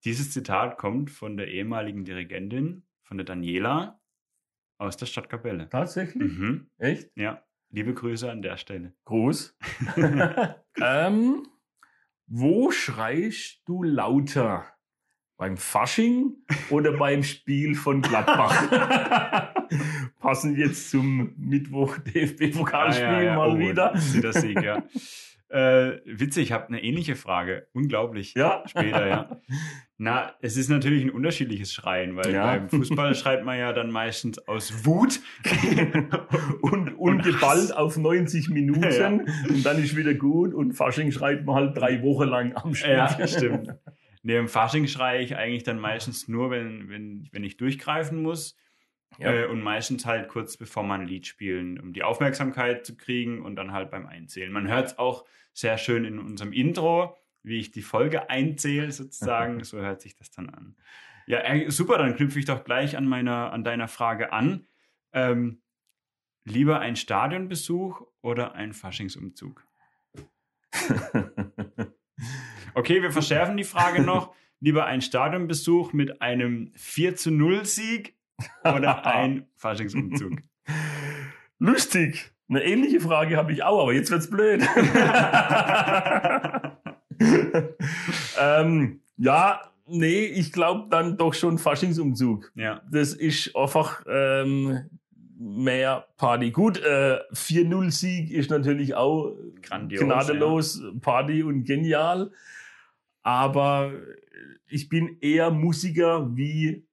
dieses 0.05 0.31
Zitat 0.31 0.77
kommt 0.77 1.09
von 1.11 1.37
der 1.37 1.49
ehemaligen 1.49 2.05
Dirigentin, 2.05 2.83
von 3.03 3.17
der 3.17 3.25
Daniela 3.25 3.99
aus 4.77 4.95
der 4.97 5.05
Stadtkapelle. 5.07 5.69
Tatsächlich? 5.69 6.31
Mhm. 6.37 6.69
Echt? 6.77 7.11
Ja, 7.15 7.43
liebe 7.71 7.93
Grüße 7.93 8.29
an 8.29 8.41
der 8.41 8.57
Stelle. 8.57 8.93
Groß. 9.05 9.57
ähm, 10.81 11.47
wo 12.27 12.71
schreist 12.71 13.61
du 13.65 13.83
lauter? 13.83 14.65
Beim 15.37 15.55
Fasching 15.55 16.33
oder 16.69 16.91
beim 16.97 17.23
Spiel 17.23 17.73
von 17.73 18.01
Gladbach? 18.01 19.53
Passen 20.19 20.57
jetzt 20.57 20.89
zum 20.91 21.33
Mittwoch 21.37 21.97
DFB-Pokalspiel 22.13 23.05
Ah, 23.05 23.11
ja, 23.13 23.21
ja. 23.21 23.35
mal 23.37 23.51
Oh, 23.51 23.57
wieder. 23.57 23.93
das 24.21 24.41
Sieg, 24.41 24.61
ja. 24.61 24.83
Äh, 25.49 25.99
witzig, 26.05 26.43
ich 26.43 26.51
habe 26.51 26.67
eine 26.67 26.83
ähnliche 26.83 27.15
Frage. 27.15 27.67
Unglaublich. 27.73 28.33
Ja. 28.35 28.63
Später, 28.67 29.07
ja. 29.07 29.41
Na, 29.97 30.33
es 30.41 30.55
ist 30.57 30.69
natürlich 30.69 31.03
ein 31.03 31.09
unterschiedliches 31.09 31.73
Schreien, 31.73 32.15
weil 32.15 32.31
Ja. 32.33 32.45
beim 32.45 32.69
Fußball 32.69 33.13
schreit 33.15 33.43
man 33.43 33.57
ja 33.59 33.73
dann 33.73 33.91
meistens 33.91 34.39
aus 34.47 34.85
Wut. 34.85 35.19
und, 36.61 36.93
und 36.97 37.23
geballt 37.23 37.75
auf 37.75 37.97
90 37.97 38.49
Minuten 38.49 38.83
Ja. 38.91 39.07
und 39.09 39.63
dann 39.65 39.77
ist 39.83 39.95
wieder 39.95 40.13
gut 40.13 40.53
und 40.53 40.73
Fasching 40.73 41.11
schreit 41.11 41.45
man 41.45 41.55
halt 41.55 41.77
drei 41.77 42.01
Wochen 42.03 42.27
lang 42.27 42.55
am 42.55 42.73
Stück. 42.73 42.91
Ja, 42.91 43.27
stimmt. 43.27 43.73
Nee, 44.21 44.37
im 44.37 44.47
Fasching 44.47 44.87
schreie 44.87 45.21
ich 45.21 45.35
eigentlich 45.35 45.63
dann 45.63 45.79
meistens 45.79 46.27
nur, 46.27 46.51
wenn, 46.51 46.89
wenn, 46.89 47.27
wenn 47.31 47.43
ich 47.43 47.57
durchgreifen 47.57 48.21
muss. 48.21 48.57
Ja. 49.17 49.33
Äh, 49.33 49.45
und 49.47 49.63
meistens 49.63 50.05
halt 50.05 50.27
kurz 50.27 50.55
bevor 50.55 50.83
man 50.83 51.01
ein 51.01 51.07
Lied 51.07 51.25
spielen, 51.25 51.79
um 51.79 51.93
die 51.93 52.03
Aufmerksamkeit 52.03 52.85
zu 52.85 52.95
kriegen 52.95 53.41
und 53.41 53.55
dann 53.55 53.73
halt 53.73 53.89
beim 53.89 54.05
Einzählen. 54.05 54.51
Man 54.51 54.67
hört 54.67 54.87
es 54.87 54.99
auch 54.99 55.25
sehr 55.53 55.77
schön 55.77 56.05
in 56.05 56.19
unserem 56.19 56.53
Intro, 56.53 57.17
wie 57.43 57.59
ich 57.59 57.71
die 57.71 57.81
Folge 57.81 58.29
einzähle 58.29 58.91
sozusagen. 58.91 59.63
so 59.63 59.79
hört 59.79 60.01
sich 60.01 60.15
das 60.15 60.31
dann 60.31 60.49
an. 60.49 60.75
Ja, 61.27 61.39
äh, 61.39 61.69
super, 61.69 61.97
dann 61.97 62.15
knüpfe 62.15 62.39
ich 62.39 62.45
doch 62.45 62.63
gleich 62.63 62.97
an, 62.97 63.07
meiner, 63.07 63.51
an 63.51 63.63
deiner 63.63 63.87
Frage 63.87 64.33
an. 64.33 64.67
Ähm, 65.13 65.61
lieber 66.43 66.79
ein 66.79 66.95
Stadionbesuch 66.95 68.01
oder 68.21 68.53
ein 68.55 68.73
Faschingsumzug? 68.73 69.65
Okay, 72.73 73.01
wir 73.01 73.11
verschärfen 73.11 73.57
die 73.57 73.63
Frage 73.63 74.01
noch. 74.01 74.33
Lieber 74.61 74.85
ein 74.85 75.01
Stadionbesuch 75.01 75.93
mit 75.93 76.21
einem 76.21 76.71
4 76.75 77.15
zu 77.15 77.31
0 77.31 77.65
Sieg 77.65 78.15
oder 78.63 79.05
ein 79.05 79.47
Faschingsumzug? 79.55 80.41
Lustig. 81.59 82.31
Eine 82.49 82.63
ähnliche 82.63 82.99
Frage 82.99 83.37
habe 83.37 83.51
ich 83.51 83.63
auch, 83.63 83.83
aber 83.83 83.93
jetzt 83.93 84.09
wird's 84.09 84.29
blöd. 84.29 84.61
ähm, 88.41 89.01
ja, 89.17 89.61
nee, 89.87 90.25
ich 90.25 90.51
glaube 90.51 90.87
dann 90.89 91.17
doch 91.17 91.35
schon 91.35 91.59
Faschingsumzug. 91.59 92.51
Ja, 92.55 92.81
Das 92.91 93.13
ist 93.13 93.55
einfach 93.55 94.03
ähm, 94.07 94.89
mehr 95.37 96.07
Party. 96.17 96.49
Gut, 96.51 96.79
äh, 96.79 97.19
4-0-Sieg 97.33 98.31
ist 98.31 98.49
natürlich 98.49 98.95
auch 98.95 99.35
Grandios, 99.61 100.01
gnadenlos 100.01 100.81
Party 101.01 101.43
und 101.43 101.65
genial. 101.65 102.31
Aber 103.21 103.91
ich 104.67 104.89
bin 104.89 105.17
eher 105.21 105.51
Musiker 105.51 106.35
wie 106.35 106.83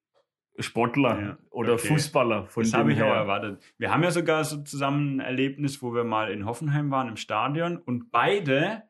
Sportler 0.59 1.21
Ja, 1.21 1.39
oder 1.51 1.75
okay. 1.75 1.89
Fußballer. 1.89 2.47
Von 2.47 2.63
das 2.63 2.75
habe 2.75 2.93
ich 2.93 3.03
auch 3.03 3.07
her. 3.07 3.15
erwartet. 3.15 3.63
Wir 3.79 3.93
haben 3.93 4.03
ja 4.03 4.11
sogar 4.11 4.45
so 4.45 4.63
zusammen 4.63 5.17
ein 5.17 5.21
Erlebnis, 5.21 5.83
wo 5.83 5.95
wir 5.95 6.05
mal 6.05 6.31
in 6.31 6.47
Hoffenheim 6.47 6.91
waren 6.91 7.09
im 7.09 7.17
Stadion 7.17 7.77
und 7.79 8.11
beide 8.11 8.85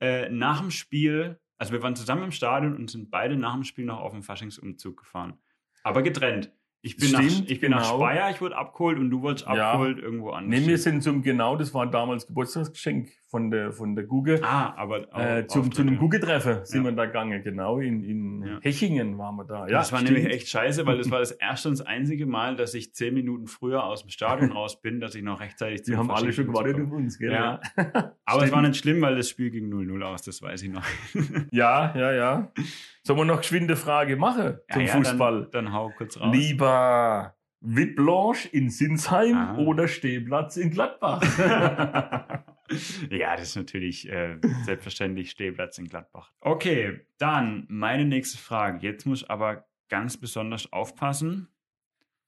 äh, 0.00 0.28
nach 0.30 0.60
dem 0.60 0.70
Spiel, 0.70 1.38
also 1.58 1.72
wir 1.72 1.82
waren 1.82 1.96
zusammen 1.96 2.24
im 2.24 2.32
Stadion 2.32 2.76
und 2.76 2.90
sind 2.90 3.10
beide 3.10 3.36
nach 3.36 3.54
dem 3.54 3.64
Spiel 3.64 3.84
noch 3.84 4.00
auf 4.00 4.12
den 4.12 4.22
Faschingsumzug 4.22 4.98
gefahren. 4.98 5.38
Aber 5.82 6.02
getrennt. 6.02 6.52
Ich 6.82 6.96
bin, 6.96 7.10
nach, 7.12 7.20
Stimmt, 7.22 7.50
ich 7.50 7.60
bin 7.60 7.72
nach 7.72 7.82
genau. 7.92 7.98
Speyer, 8.06 8.30
ich 8.30 8.40
wurde 8.40 8.56
abgeholt 8.56 8.98
und 8.98 9.10
du 9.10 9.20
wurdest 9.20 9.44
Ja. 9.46 9.72
abgeholt 9.72 9.98
irgendwo 9.98 10.30
anders. 10.30 10.60
Nee, 10.60 10.66
wir 10.66 10.78
sind 10.78 11.02
zum, 11.02 11.20
genau, 11.22 11.56
das 11.56 11.74
war 11.74 11.86
damals 11.90 12.26
Geburtstagsgeschenk 12.26 13.10
von 13.28 13.50
der, 13.50 13.70
von 13.72 13.94
der 13.94 14.06
Google. 14.06 14.40
ah, 14.42 14.72
aber 14.78 15.06
auch 15.12 15.20
äh, 15.20 15.46
zum, 15.46 15.60
Auftritt, 15.60 15.74
zu 15.74 15.82
einem 15.82 15.94
ja. 15.94 16.00
Google-Treffen 16.00 16.64
sind 16.64 16.84
Ja. 16.84 16.90
wir 16.90 16.96
da 16.96 17.04
gegangen, 17.04 17.42
genau, 17.44 17.80
in, 17.80 18.02
in 18.02 18.42
Ja. 18.46 18.58
Hechingen 18.62 19.18
waren 19.18 19.36
wir 19.36 19.44
da. 19.44 19.66
Ja, 19.66 19.78
das 19.80 19.92
war 19.92 20.00
stimmt. 20.00 20.16
nämlich 20.18 20.34
echt 20.34 20.48
scheiße, 20.48 20.86
weil 20.86 20.96
das 20.96 21.10
war 21.10 21.18
das 21.18 21.32
erste 21.32 21.68
und 21.68 21.78
das 21.78 21.86
einzige 21.86 22.24
Mal, 22.24 22.56
dass 22.56 22.72
ich 22.72 22.94
zehn 22.94 23.12
Minuten 23.12 23.46
früher 23.46 23.84
aus 23.84 24.00
dem 24.00 24.08
Stadion 24.08 24.50
raus 24.52 24.80
bin, 24.80 25.00
dass 25.00 25.14
ich 25.14 25.22
noch 25.22 25.40
rechtzeitig 25.40 25.82
Die 25.82 25.96
haben 25.96 26.10
alle 26.10 26.32
schon 26.32 26.46
gewartet 26.46 26.80
auf 26.80 26.90
uns, 26.92 27.18
gell? 27.18 27.32
Ja. 27.32 27.60
Aber 27.76 28.38
es 28.42 28.48
Stimmt. 28.48 28.52
war 28.52 28.62
nicht 28.62 28.76
schlimm, 28.78 29.02
weil 29.02 29.16
das 29.16 29.28
Spiel 29.28 29.50
ging 29.50 29.70
0-0 29.70 30.02
aus, 30.02 30.22
das 30.22 30.40
weiß 30.40 30.62
ich 30.62 30.70
noch. 30.70 30.84
ja, 31.52 31.94
ja. 31.94 32.12
ja. 32.12 32.52
Sollen 33.02 33.18
wir 33.18 33.24
noch 33.24 33.38
geschwinde 33.38 33.76
Frage 33.76 34.16
machen 34.16 34.58
zum 34.70 34.82
Ja, 34.82 34.88
ja, 34.88 34.92
Fußball? 34.94 35.42
Dann, 35.50 35.64
dann 35.66 35.72
hau 35.72 35.90
kurz 35.96 36.18
raus. 36.20 36.34
Lieber 36.34 37.34
Wittblanche 37.60 38.48
in 38.48 38.70
Sinsheim 38.70 39.36
Ah. 39.36 39.56
oder 39.58 39.88
Stehplatz 39.88 40.56
in 40.56 40.70
Gladbach? 40.70 41.20
ja, 43.10 43.36
das 43.36 43.48
ist 43.48 43.56
natürlich 43.56 44.08
äh, 44.08 44.38
selbstverständlich 44.64 45.30
Stehplatz 45.30 45.78
in 45.78 45.88
Gladbach. 45.88 46.32
Okay, 46.40 47.00
dann 47.18 47.66
meine 47.68 48.04
nächste 48.04 48.38
Frage. 48.38 48.78
Jetzt 48.86 49.06
muss 49.06 49.22
ich 49.22 49.30
aber 49.30 49.66
ganz 49.88 50.16
besonders 50.16 50.72
aufpassen. 50.72 51.48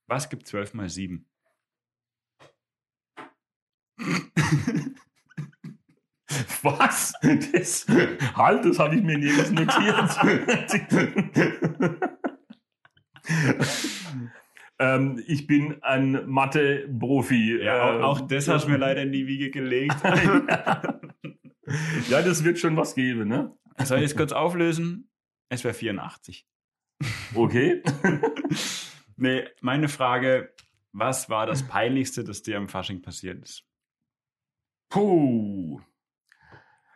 Was 0.07 0.29
gibt 0.29 0.47
12 0.47 0.73
mal 0.73 0.89
7? 0.89 1.25
Was? 6.63 7.13
Das, 7.51 7.85
halt, 8.35 8.65
das 8.65 8.79
habe 8.79 8.95
ich 8.95 9.03
mir 9.03 9.17
nirgends 9.17 9.51
notiert. 9.51 10.17
ähm, 14.79 15.21
ich 15.27 15.47
bin 15.47 15.81
ein 15.83 16.25
Mathe-Profi. 16.29 17.59
Ja, 17.61 17.95
Ähm, 17.95 18.01
auch, 18.03 18.21
auch 18.21 18.27
das 18.27 18.47
hast 18.47 18.65
du 18.65 18.71
mir 18.71 18.77
leider 18.77 19.01
in 19.03 19.11
die 19.11 19.27
Wiege 19.27 19.49
gelegt. 19.49 19.95
ja, 22.09 22.21
das 22.21 22.43
wird 22.43 22.59
schon 22.59 22.75
was 22.77 22.95
geben, 22.95 23.27
ne? 23.27 23.55
Soll 23.83 23.99
ich 23.99 24.05
es 24.05 24.15
kurz 24.15 24.31
auflösen? 24.31 25.09
Es 25.49 25.63
wäre 25.63 25.73
84. 25.73 26.47
Okay. 27.35 27.81
Nee, 29.15 29.43
meine 29.61 29.89
Frage, 29.89 30.55
was 30.91 31.29
war 31.29 31.45
das 31.45 31.67
Peinlichste, 31.67 32.23
das 32.23 32.41
dir 32.41 32.57
am 32.57 32.67
Fasching 32.67 33.03
passiert 33.03 33.43
ist? 33.43 33.63
Puh. 34.89 35.79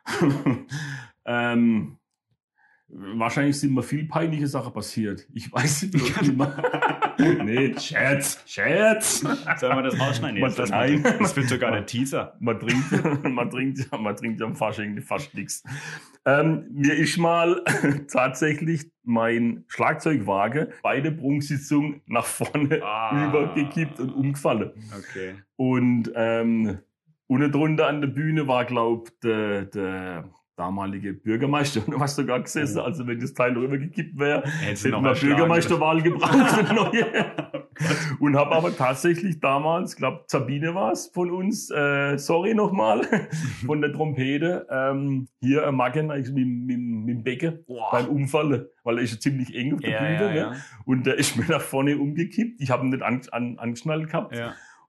ähm, 1.25 1.97
Wahrscheinlich 2.89 3.59
sind 3.59 3.73
mir 3.73 3.83
viel 3.83 4.07
peinliche 4.07 4.47
Sachen 4.47 4.71
passiert. 4.71 5.27
Ich 5.33 5.51
weiß 5.51 5.89
nicht 5.91 6.37
mehr. 6.37 7.13
nee, 7.43 7.77
Scherz, 7.77 8.41
Scherz. 8.45 9.19
Sollen 9.19 9.75
wir 9.75 9.83
das 9.83 9.99
rausschneiden? 9.99 10.37
Jetzt 10.41 10.57
lass 10.57 10.69
nein. 10.69 11.03
Das 11.19 11.35
wird 11.35 11.49
sogar 11.49 11.71
der 11.71 11.85
Teaser. 11.85 12.37
Man 12.39 12.57
trinkt, 12.61 13.23
man 13.25 13.49
trinkt, 13.49 13.91
man 13.91 14.15
trinkt 14.15 14.41
am 14.41 14.55
Fasching 14.55 15.01
fast 15.01 15.35
nichts. 15.35 15.65
Ähm, 16.25 16.65
mir 16.71 16.93
ist 16.93 17.17
mal 17.17 17.61
tatsächlich 18.11 18.89
mein 19.03 19.65
Schlagzeugwagen 19.67 20.67
bei 20.81 21.01
der 21.01 21.11
Prunksitzung 21.11 22.01
nach 22.05 22.25
vorne 22.25 22.81
Ah. 22.81 23.27
übergekippt 23.27 23.99
und 23.99 24.11
umgefallen. 24.11 24.71
Okay. 24.97 25.35
Und 25.57 26.09
ähm, 26.15 26.79
unten 27.27 27.51
drunter 27.51 27.87
an 27.87 28.01
der 28.01 28.07
Bühne 28.07 28.47
war, 28.47 28.65
glaub 28.65 29.09
der, 29.21 29.65
der 29.65 30.29
damalige 30.57 31.13
Bürgermeister 31.13 31.81
und 31.87 31.99
was 31.99 32.15
sogar 32.15 32.41
gesessen. 32.41 32.79
Oh. 32.79 32.83
Also 32.83 33.07
wenn 33.07 33.19
das 33.19 33.33
Teil 33.33 33.53
rübergekippt 33.53 34.17
wäre, 34.17 34.43
hätten 34.45 34.91
noch 34.91 35.03
wir. 35.03 35.29
Bürgermeisterwahl 35.29 36.01
gebraucht. 36.01 36.73
neue. 36.73 37.05
und 38.19 38.35
habe 38.35 38.55
aber 38.55 38.75
tatsächlich 38.75 39.39
damals, 39.39 39.95
glaube 39.95 40.23
Sabine 40.27 40.73
war 40.73 40.91
es 40.91 41.07
von 41.07 41.29
uns, 41.31 41.69
äh, 41.69 42.17
sorry 42.17 42.55
nochmal, 42.55 43.01
von 43.65 43.81
der 43.81 43.93
Trompete, 43.93 44.65
ähm, 44.69 45.27
hier 45.39 45.67
am 45.67 45.75
Magen 45.75 46.07
mit, 46.07 46.33
mit, 46.33 46.79
mit 46.79 47.17
dem 47.17 47.23
Becken 47.23 47.63
Boah. 47.67 47.89
beim 47.91 48.07
Umfallen, 48.07 48.65
weil 48.83 48.97
er 48.97 49.03
ist 49.03 49.13
ja 49.13 49.19
ziemlich 49.19 49.55
eng 49.55 49.75
auf 49.75 49.81
der 49.81 49.91
Ja, 49.91 49.99
Bühne. 49.99 50.21
ja, 50.21 50.29
ne? 50.29 50.37
ja. 50.37 50.51
Und 50.85 51.05
der 51.05 51.19
ist 51.19 51.37
mir 51.37 51.45
nach 51.47 51.61
vorne 51.61 51.97
umgekippt. 51.97 52.59
Ich 52.59 52.71
habe 52.71 52.83
ihn 52.85 52.89
nicht 52.89 53.03
an, 53.03 53.21
an, 53.31 53.59
angeschnallt 53.59 54.07
gehabt. 54.07 54.35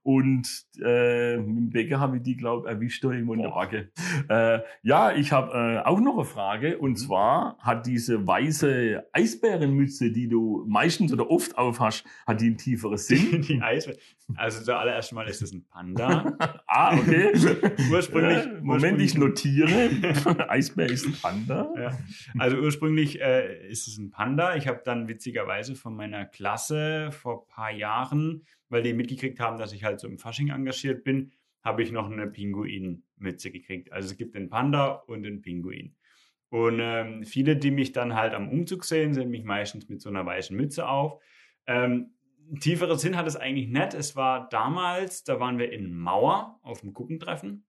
Ja. 0.03 0.11
Und 0.11 0.47
äh, 0.83 1.37
mit 1.37 1.57
dem 1.57 1.69
Bäcker 1.69 1.99
habe 1.99 2.17
ich 2.17 2.23
die, 2.23 2.35
glaube 2.37 2.69
erwischt 2.69 3.03
da 3.03 3.11
irgendwo 3.11 3.33
in. 3.33 3.41
Backe. 3.43 3.91
Äh, 4.29 4.59
ja, 4.83 5.11
ich 5.11 5.31
habe 5.31 5.51
äh, 5.53 5.87
auch 5.87 5.99
noch 5.99 6.15
eine 6.15 6.25
Frage. 6.25 6.77
Und 6.77 6.97
zwar 6.97 7.57
hat 7.59 7.85
diese 7.85 8.25
weiße 8.25 9.03
Eisbärenmütze, 9.11 10.11
die 10.11 10.27
du 10.27 10.65
meistens 10.67 11.11
oder 11.13 11.29
oft 11.29 11.57
aufhast, 11.57 12.05
hat 12.25 12.41
die 12.41 12.47
einen 12.47 12.57
tieferen 12.57 12.97
Sinn? 12.97 13.41
Die 13.47 13.61
Eis. 13.61 13.89
Also 14.35 14.63
zuallererst 14.63 15.11
mal 15.13 15.27
ist 15.27 15.41
es 15.41 15.51
ein 15.51 15.65
Panda. 15.65 16.37
ah, 16.67 16.95
okay. 16.95 17.31
Ursprünglich- 17.91 18.45
Äh, 18.45 18.61
Moment, 18.61 19.01
ich 19.01 19.17
notiere. 19.17 19.89
Eisbär 20.47 20.85
ist 20.89 21.05
ein 21.07 21.15
Panda. 21.21 21.73
Ja. 21.77 21.97
Also 22.37 22.57
ursprünglich 22.57 23.19
äh, 23.21 23.67
ist 23.69 23.87
es 23.87 23.97
ein 23.97 24.11
Panda. 24.11 24.55
Ich 24.55 24.67
habe 24.67 24.81
dann 24.85 25.07
witzigerweise 25.07 25.75
von 25.75 25.95
meiner 25.95 26.25
Klasse 26.25 27.09
vor 27.11 27.43
ein 27.43 27.47
paar 27.53 27.71
Jahren, 27.71 28.45
weil 28.69 28.83
die 28.83 28.93
mitgekriegt 28.93 29.39
haben, 29.39 29.57
dass 29.57 29.73
ich 29.73 29.83
halt 29.83 29.99
so 29.99 30.07
im 30.07 30.17
Fasching 30.17 30.49
engagiert 30.49 31.03
bin, 31.03 31.31
habe 31.63 31.83
ich 31.83 31.91
noch 31.91 32.09
eine 32.09 32.27
Pinguin-Mütze 32.27 33.51
gekriegt. 33.51 33.91
Also 33.91 34.09
es 34.09 34.17
gibt 34.17 34.35
den 34.35 34.49
Panda 34.49 34.91
und 34.91 35.23
den 35.23 35.41
Pinguin. 35.41 35.95
Und 36.49 36.79
ähm, 36.81 37.23
viele, 37.25 37.57
die 37.57 37.71
mich 37.71 37.91
dann 37.91 38.15
halt 38.15 38.33
am 38.33 38.49
Umzug 38.49 38.85
sehen, 38.85 39.13
sehen 39.13 39.29
mich 39.29 39.43
meistens 39.43 39.87
mit 39.89 40.01
so 40.01 40.09
einer 40.09 40.25
weißen 40.25 40.55
Mütze 40.55 40.87
auf. 40.87 41.21
Ähm, 41.67 42.11
tieferer 42.59 42.97
Sinn 42.97 43.15
hat 43.17 43.27
es 43.27 43.35
eigentlich 43.35 43.67
nicht. 43.67 43.93
Es 43.93 44.15
war 44.15 44.49
damals, 44.49 45.23
da 45.23 45.39
waren 45.39 45.59
wir 45.59 45.71
in 45.71 45.95
Mauer 45.95 46.59
auf 46.63 46.81
dem 46.81 46.93
Guckentreffen 46.93 47.65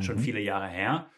schon 0.00 0.16
Mhm. 0.16 0.20
viele 0.20 0.40
Jahre 0.40 0.68
her. 0.68 1.10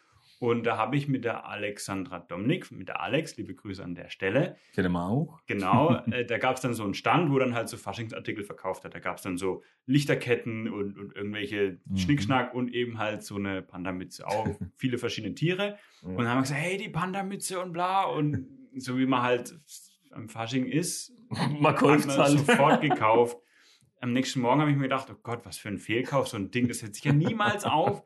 Und 0.45 0.65
da 0.65 0.77
habe 0.77 0.97
ich 0.97 1.09
mit 1.09 1.25
der 1.25 1.47
Alexandra 1.47 2.19
Domnik, 2.19 2.71
mit 2.71 2.89
der 2.89 3.01
Alex, 3.01 3.37
liebe 3.39 3.55
Grüße 3.55 3.83
an 3.83 3.95
der 3.95 4.11
Stelle, 4.11 4.57
Kennen 4.75 4.93
wir 4.93 5.03
auch. 5.09 5.41
genau, 5.47 5.95
äh, 6.11 6.27
da 6.27 6.37
gab 6.37 6.57
es 6.57 6.61
dann 6.61 6.75
so 6.75 6.85
einen 6.85 6.93
Stand, 6.93 7.31
wo 7.33 7.39
dann 7.39 7.55
halt 7.55 7.69
so 7.71 7.79
Faschingsartikel 7.79 8.45
verkauft 8.45 8.85
hat. 8.85 8.95
Da 8.95 8.99
gab 8.99 9.17
es 9.17 9.23
dann 9.23 9.39
so 9.39 9.63
Lichterketten 9.87 10.69
und, 10.69 10.99
und 10.99 11.17
irgendwelche 11.17 11.79
Mhm. 11.87 11.97
Schnickschnack 11.97 12.53
und 12.55 12.75
eben 12.75 12.99
halt 12.99 13.23
so 13.23 13.37
eine 13.37 13.63
Pandamütze 13.63 14.27
auch, 14.27 14.47
viele 14.77 14.99
verschiedene 14.99 15.35
Tiere. 15.35 15.79
Und 16.03 16.19
dann 16.19 16.29
haben 16.29 16.39
wir 16.39 16.43
gesagt, 16.43 16.61
hey, 16.61 16.77
die 16.77 16.91
Pandamütze 16.91 17.61
und 17.61 17.73
bla. 17.73 18.05
Und 18.05 18.47
so 18.77 18.99
wie 18.99 19.07
man 19.07 19.23
halt 19.23 19.59
am 20.11 20.29
Fasching 20.29 20.67
ist, 20.67 21.11
Man 21.59 21.75
hat 21.75 21.81
man 21.83 22.07
halt. 22.19 22.39
sofort 22.39 22.81
gekauft. 22.83 23.39
Am 24.01 24.13
nächsten 24.13 24.41
Morgen 24.41 24.61
habe 24.61 24.71
ich 24.71 24.77
mir 24.77 24.83
gedacht, 24.85 25.09
oh 25.11 25.17
Gott, 25.23 25.41
was 25.47 25.57
für 25.57 25.69
ein 25.69 25.79
Fehlkauf, 25.79 26.29
so 26.29 26.37
ein 26.37 26.51
Ding, 26.51 26.69
das 26.69 26.81
setzt 26.81 26.97
sich 26.97 27.05
ja 27.05 27.13
niemals 27.15 27.65
auf. 27.65 28.05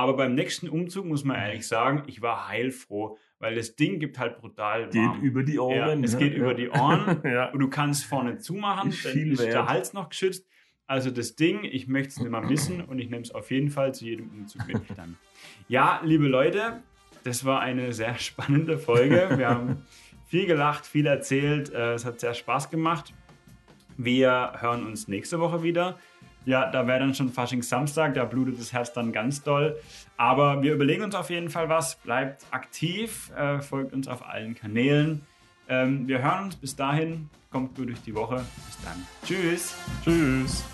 Aber 0.00 0.14
beim 0.16 0.34
nächsten 0.34 0.68
Umzug 0.68 1.04
muss 1.04 1.24
man 1.24 1.36
ehrlich 1.36 1.66
sagen, 1.68 2.04
ich 2.06 2.22
war 2.22 2.48
heilfroh, 2.48 3.18
weil 3.38 3.54
das 3.54 3.76
Ding 3.76 3.98
gibt 3.98 4.18
halt 4.18 4.38
brutal 4.38 4.88
Geht 4.88 5.02
warm. 5.02 5.20
über 5.20 5.42
die 5.42 5.54
Ja, 5.56 5.60
Ohren. 5.60 6.02
es 6.04 6.14
ne? 6.14 6.18
geht 6.20 6.34
über 6.34 6.54
die 6.54 6.70
Ohren. 6.70 7.20
ja. 7.24 7.50
Und 7.50 7.60
du 7.60 7.68
kannst 7.68 8.04
vorne 8.06 8.38
zumachen, 8.38 8.88
Ist 8.90 9.04
dann 9.04 9.16
ist 9.32 9.40
der 9.42 9.52
wert. 9.54 9.68
Hals 9.68 9.92
noch 9.92 10.08
geschützt. 10.08 10.46
Also 10.86 11.10
das 11.10 11.36
Ding, 11.36 11.64
ich 11.64 11.86
möchte 11.86 12.08
es 12.08 12.18
nicht 12.18 12.30
mehr 12.30 12.40
missen 12.40 12.80
und 12.80 12.98
ich 12.98 13.10
nehme 13.10 13.22
es 13.22 13.30
auf 13.34 13.50
jeden 13.50 13.68
Fall 13.70 13.94
zu 13.94 14.06
jedem 14.06 14.28
Umzug 14.30 14.66
mit 14.66 14.82
dann. 14.96 15.16
Ja, 15.68 16.00
liebe 16.02 16.26
Leute, 16.26 16.82
das 17.24 17.44
war 17.44 17.60
eine 17.60 17.92
sehr 17.92 18.16
spannende 18.18 18.78
Folge. 18.78 19.28
Wir 19.36 19.48
haben 19.50 19.86
viel 20.26 20.46
gelacht, 20.46 20.86
viel 20.86 21.06
erzählt. 21.06 21.72
Äh, 21.74 21.92
Es 21.92 22.04
hat 22.06 22.20
sehr 22.20 22.32
Spaß 22.34 22.70
gemacht. 22.70 23.12
Wir 23.98 24.52
hören 24.60 24.86
uns 24.86 25.08
nächste 25.08 25.38
Woche 25.40 25.62
wieder. 25.62 25.98
Ja, 26.46 26.70
da 26.70 26.86
wäre 26.86 27.00
dann 27.00 27.14
schon 27.14 27.30
Fasching 27.30 27.62
Samstag, 27.62 28.14
da 28.14 28.24
blutet 28.24 28.58
das 28.58 28.72
Herz 28.72 28.92
dann 28.92 29.12
ganz 29.12 29.42
doll. 29.42 29.78
Aber 30.16 30.62
wir 30.62 30.72
überlegen 30.74 31.02
uns 31.02 31.14
auf 31.14 31.30
jeden 31.30 31.50
Fall 31.50 31.68
was. 31.68 31.96
Bleibt 31.96 32.44
aktiv, 32.50 33.30
äh, 33.36 33.60
folgt 33.60 33.92
uns 33.92 34.08
auf 34.08 34.26
allen 34.26 34.54
Kanälen. 34.54 35.22
Ähm, 35.68 36.08
wir 36.08 36.22
hören 36.22 36.44
uns 36.44 36.56
bis 36.56 36.76
dahin. 36.76 37.28
Kommt 37.50 37.74
gut 37.76 37.88
durch 37.88 38.02
die 38.02 38.14
Woche. 38.14 38.36
Bis 38.36 38.78
dann. 38.84 39.06
Tschüss. 39.24 39.74
Tschüss. 40.04 40.64